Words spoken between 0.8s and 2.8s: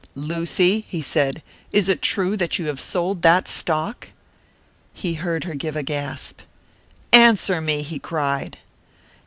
he said, "is it true that you have